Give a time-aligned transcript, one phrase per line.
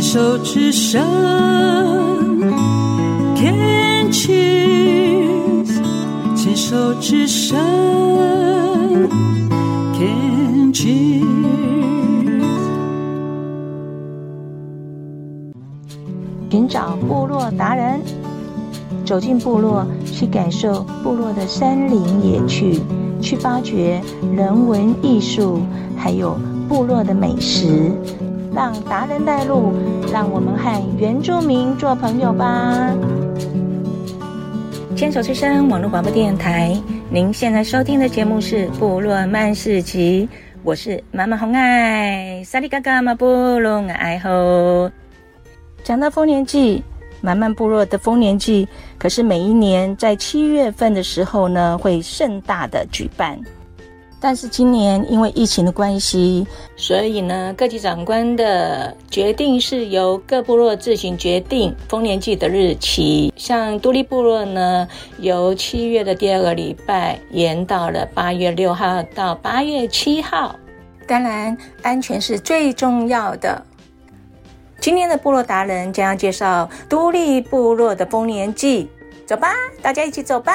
[0.00, 0.98] 牵手之声
[3.36, 5.68] ，Can cheers，
[6.34, 7.58] 牵手之声
[9.92, 11.22] ，Can cheers。
[16.50, 18.00] 寻找部落达人，
[19.04, 22.80] 走进部落，去感受部落的山林野趣，
[23.20, 24.00] 去发掘
[24.34, 25.60] 人文艺术，
[25.94, 26.38] 还有
[26.70, 27.92] 部落的美食。
[28.52, 29.72] 让达人带路，
[30.12, 32.92] 让我们和原住民做朋友吧。
[34.96, 36.76] 牵手之声网络广播电台，
[37.10, 40.28] 您现在收听的节目是《部落曼市集》，
[40.64, 44.90] 我是妈妈红爱，萨利嘎嘎嘛部落爱吼。
[45.84, 46.82] 讲到丰年祭，
[47.20, 53.38] 满满部落的丰年祭，可是每一年在七月份的时候呢，会盛大的举办。
[54.20, 63.32] 但是今年因为疫情的关系，所以呢，各级长官的决定是由各部落自行决定丰年祭的日期。
[63.34, 64.86] 像都立部落呢，
[65.18, 70.54] 由七月的第二个礼拜延到了八月六号到八月七号。
[71.06, 73.64] 当然，安全是最重要的。
[74.80, 78.88] 今天的部落达人将要介绍都立部落的丰年祭，
[79.26, 80.52] 走吧，大家一起走吧。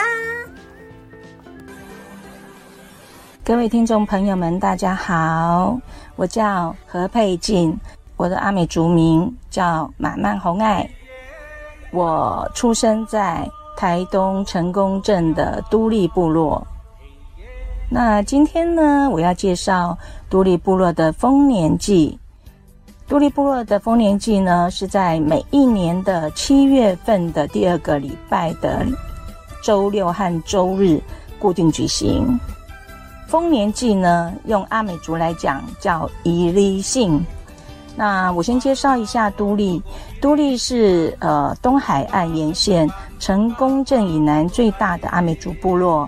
[3.46, 5.80] 各位听众朋友们，大家好，
[6.16, 7.78] 我叫何佩静，
[8.18, 10.90] 我的阿美族名叫马曼红爱，
[11.92, 16.66] 我出生在台东成功镇的都立部落。
[17.88, 19.96] 那今天呢，我要介绍
[20.28, 22.18] 都立部落的丰年祭。
[23.08, 28.84] 都立部落的丰年祭呢，是在每一年的七月份的第二个礼拜的
[29.64, 31.00] 周六和周日
[31.38, 32.40] 固定举行。
[33.36, 37.22] 丰年祭呢，用阿美族来讲叫伊犁信。
[37.94, 39.84] 那我先介绍一下都历。
[40.22, 46.08] 都历是呃东海岸沿线成功镇以南最大的阿美族部落，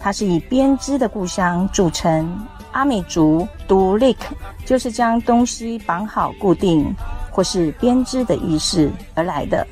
[0.00, 2.28] 它是以编织的故乡著称。
[2.72, 4.16] 阿美族都立
[4.64, 6.92] 就是将东西绑好固定，
[7.30, 9.64] 或是编织的意思而来的。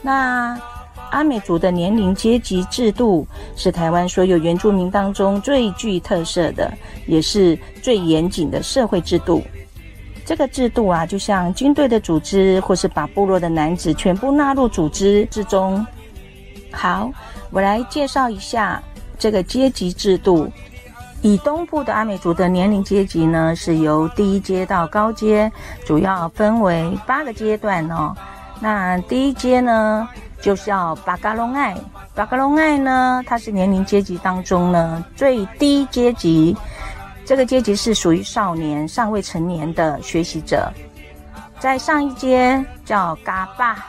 [0.00, 0.56] 那
[1.12, 6.72] 阿美族的年龄阶级制度是台湾所有原住民当中最具特色的，
[7.06, 9.42] 也是最严谨的社会制度。
[10.24, 15.84] 这个制度啊，就像军队的组织，或是把部落的男子全部纳入组织之中。
[16.72, 17.10] 好，
[17.50, 18.82] 我来介绍一下
[19.18, 20.50] 这个阶级制度。
[21.20, 25.52] 以东部的阿美族的年龄阶级呢，是由低阶到高阶，
[25.84, 28.16] 主要分为八个阶段哦。
[28.60, 30.08] 那第一阶呢，
[30.42, 31.74] 就叫巴嘎隆爱。
[32.14, 36.54] 巴嘎隆爱呢，它是年龄阶级当中呢最低阶级，
[37.24, 40.70] 这个阶级是属于少年、尚未成年的学习者。
[41.58, 43.86] 在上一阶叫嘎巴，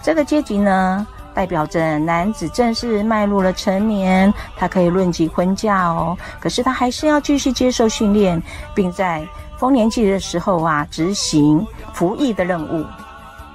[0.00, 1.04] 这个阶级呢。
[1.34, 6.16] 代表着男子正式迈入了成年，他可以论及婚嫁哦。
[6.38, 8.40] 可是他还是要继续接受训练，
[8.72, 9.26] 并在
[9.58, 12.86] 丰年祭的时候啊执行服役的任务。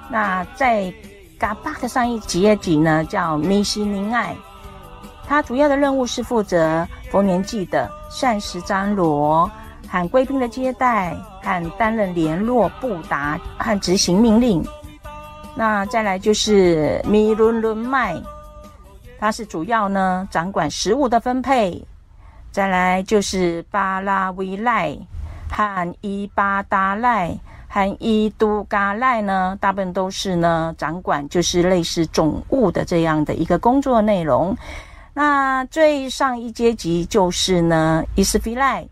[0.09, 0.93] 那在
[1.39, 4.35] 嘎巴的上一阶级呢，叫米西宁爱，
[5.25, 9.49] 他主要的任务是负责逢年祭的膳食张罗、
[9.87, 14.61] 和贵宾的接待、和担任联络布达和执行命令。
[15.55, 18.21] 那再来就是米伦伦麦，
[19.17, 21.81] 它是主要呢掌管食物的分配。
[22.51, 24.97] 再来就是巴拉维赖
[25.49, 27.37] 和伊巴达赖
[27.71, 34.57] 和伊都嘎赖呢，大部分都是呢掌管就是类似总务的这样的一个工作内容。
[35.13, 38.83] 那最上一阶级就是呢伊斯菲赖，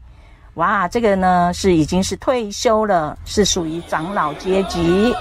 [0.53, 5.13] 哇，这个呢是已经是退休了，是属于长老阶级。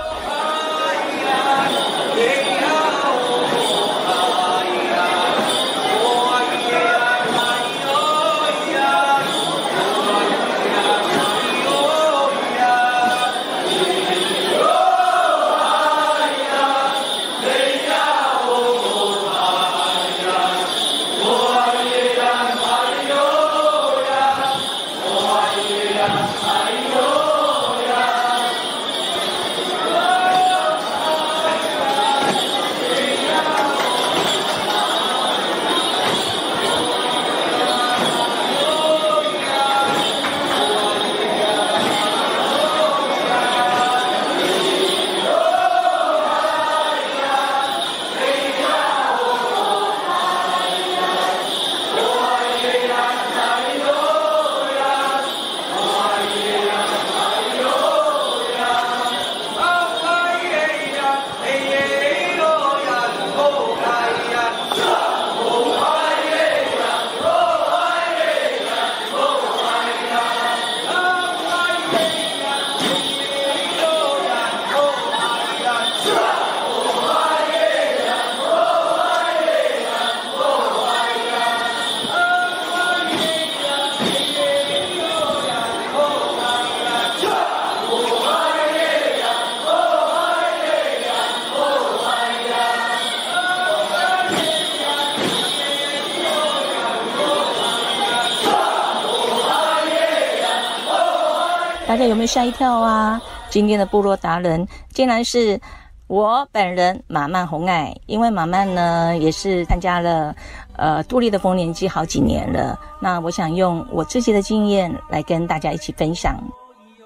[101.86, 103.20] 大家有没有吓一跳啊？
[103.48, 105.60] 今天的部落达人竟然是
[106.08, 110.34] 我本人马曼红爱，因为马曼呢也是参加了
[110.76, 112.76] 呃杜立的丰年祭好几年了。
[113.00, 116.36] 那我想用我自己的经验来跟大家一起分享。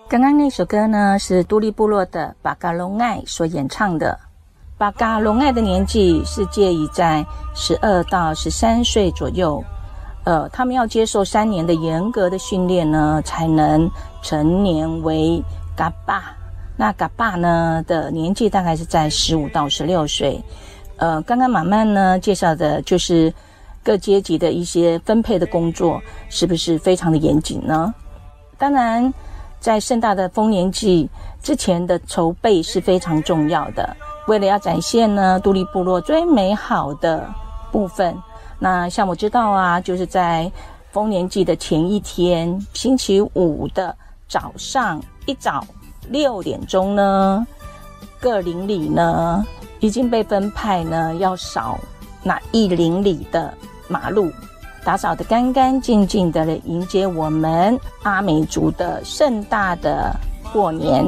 [0.09, 4.19] 刚刚那首歌呢是都历部落的巴嘎隆爱所演唱的。
[4.79, 7.23] 巴嘎隆爱的年纪是介于在
[7.55, 9.63] 十二到十三岁左右。
[10.25, 13.91] 呃，他们要接受三年的严格的训练呢，才能
[14.23, 15.43] 成年为
[15.77, 16.37] 嘎巴。
[16.77, 20.43] 那嘎巴呢的年纪大概是在十五到十六岁。
[20.97, 23.33] 呃，刚刚马曼呢介绍的就是
[23.83, 27.95] 各阶级的一些分配的工作，是不是非常的严谨呢？
[28.59, 29.13] 当然，
[29.59, 31.09] 在盛大的丰年祭
[31.43, 33.97] 之前的筹备是非常重要的，
[34.27, 37.27] 为了要展现呢都历部落最美好的
[37.73, 38.15] 部分。
[38.59, 40.51] 那像我知道啊，就是在
[40.93, 43.97] 丰年祭的前一天，星期五的
[44.31, 45.67] 早上一早
[46.09, 47.45] 六点钟呢，
[48.21, 49.45] 各邻里呢
[49.81, 51.77] 已经被分派呢要扫
[52.23, 53.53] 那一邻里的
[53.89, 54.31] 马路，
[54.85, 60.15] 打扫得干干净净的，来迎接我们阿美族的盛大的
[60.53, 61.05] 过年。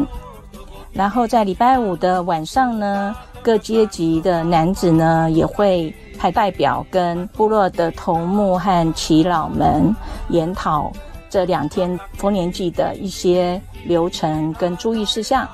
[0.93, 5.95] 然后在礼拜五的晚上呢，各阶级的男子呢也会。
[6.19, 9.93] 派代表跟部落的头目和耆老们
[10.29, 10.93] 研讨
[11.33, 15.49] 这两天丰年祭的一些流程跟注意事项。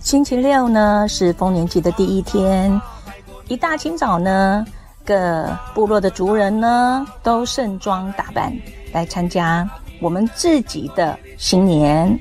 [0.00, 2.80] 星期六呢是丰年祭的第一天，
[3.48, 4.64] 一大清早呢，
[5.04, 8.50] 各部落的族人呢都盛装打扮
[8.90, 9.68] 来参加
[10.00, 12.18] 我们自己的新年。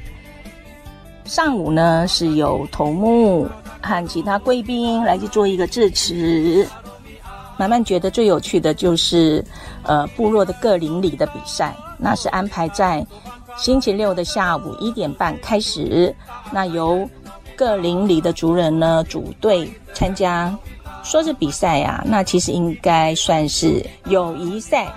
[1.23, 3.47] 上午呢是由头目
[3.81, 6.67] 和其他贵宾来去做一个致辞。
[7.55, 9.41] 马漫觉得最有趣的就是，
[9.83, 13.05] 呃，部落的各邻里的比赛，那是安排在
[13.55, 16.13] 星期六的下午一点半开始。
[16.51, 17.09] 那由
[17.55, 20.53] 各邻里的族人呢组队参加，
[21.03, 24.91] 说是比赛啊，那其实应该算是友谊赛。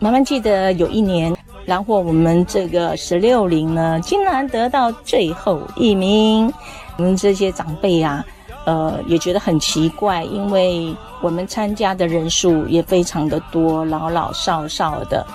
[0.00, 1.32] 慢慢记得有一年，
[1.64, 6.52] 然后我们这个十六龄呢，竟然得到最后一名。
[6.96, 8.24] 我们这些长辈啊。
[8.64, 15.26] 呃，也觉得很奇怪，因为我们参加的人数也非常的多，老老少少的。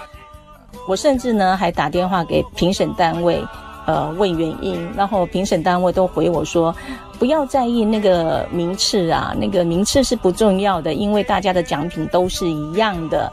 [0.87, 3.43] 我甚至呢还打电话给评审单位，
[3.85, 6.73] 呃，问原因，然后评审单位都回我说，
[7.19, 13.31] 不要在意那个名次啊，那个名次是不重要的，因为大家的奖品都是一样的。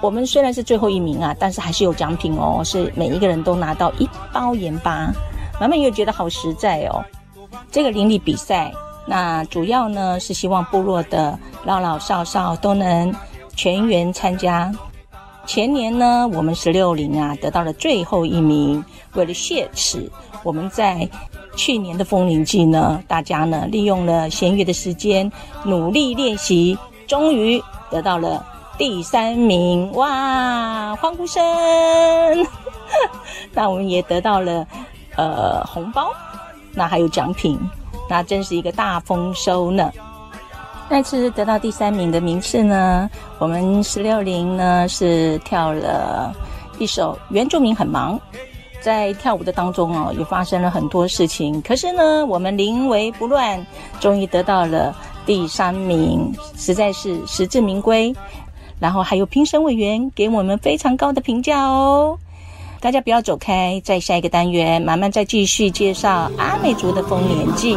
[0.00, 5.10] 我们虽然是最后一名啊，但是还是有奖品哦，是每一个人都拿到一包盐巴。
[5.58, 7.02] 满满也觉得好实在哦，
[7.72, 8.70] 这个邻里比赛。
[9.06, 13.14] 那主要呢是希望部落的老老少少都能
[13.54, 14.70] 全员参加。
[15.46, 18.84] 前年呢，我们十六龄啊得到了最后一名。
[19.14, 20.10] 为了谢耻，
[20.42, 21.08] 我们在
[21.56, 25.30] 去年的丰年祭呢，大家呢利用了闲余的时间
[25.64, 26.76] 努力练习，
[27.06, 28.44] 终于得到了
[28.76, 29.90] 第三名。
[29.92, 31.42] 哇，欢呼声！
[33.54, 34.66] 那我们也得到了
[35.16, 36.12] 呃红包，
[36.74, 37.58] 那还有奖品。
[38.08, 39.90] 那真是一个大丰收呢！
[40.88, 46.34] 那次得到第三名的名次呢，我们十六龄呢是跳了
[46.78, 48.16] 一首《原住民很忙》。
[48.80, 51.60] 在跳舞的当中哦，也发生了很多事情。
[51.62, 53.66] 可是呢，我们临危不乱，
[53.98, 58.14] 终于得到了第三名，实在是实至名归。
[58.78, 62.16] 然后还有评审委员给我们非常高的评价哦。
[62.78, 67.76] 大家不要走开，在下一个单元，慢慢再继续介绍阿美族的丰年祭。